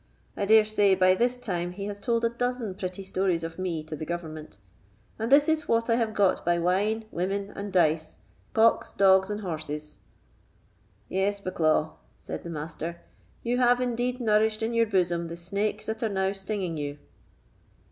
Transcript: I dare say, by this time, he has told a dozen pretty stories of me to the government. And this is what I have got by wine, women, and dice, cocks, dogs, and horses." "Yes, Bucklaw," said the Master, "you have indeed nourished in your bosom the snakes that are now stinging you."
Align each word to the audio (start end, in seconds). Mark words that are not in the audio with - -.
I 0.35 0.45
dare 0.45 0.65
say, 0.65 0.95
by 0.95 1.13
this 1.13 1.37
time, 1.37 1.73
he 1.73 1.85
has 1.85 1.99
told 1.99 2.25
a 2.25 2.29
dozen 2.29 2.73
pretty 2.73 3.03
stories 3.03 3.43
of 3.43 3.59
me 3.59 3.83
to 3.83 3.95
the 3.95 4.03
government. 4.03 4.57
And 5.19 5.31
this 5.31 5.47
is 5.47 5.67
what 5.67 5.91
I 5.91 5.95
have 5.95 6.15
got 6.15 6.43
by 6.43 6.57
wine, 6.57 7.05
women, 7.11 7.53
and 7.55 7.71
dice, 7.71 8.17
cocks, 8.55 8.93
dogs, 8.93 9.29
and 9.29 9.41
horses." 9.41 9.99
"Yes, 11.07 11.39
Bucklaw," 11.39 11.97
said 12.17 12.41
the 12.41 12.49
Master, 12.49 12.99
"you 13.43 13.59
have 13.59 13.79
indeed 13.79 14.19
nourished 14.19 14.63
in 14.63 14.73
your 14.73 14.87
bosom 14.87 15.27
the 15.27 15.37
snakes 15.37 15.85
that 15.85 16.01
are 16.01 16.09
now 16.09 16.31
stinging 16.33 16.77
you." 16.77 16.97